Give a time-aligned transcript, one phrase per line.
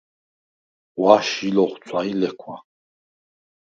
[0.99, 2.55] ღვაშ ჟი ლოხცვა ი ლექვა.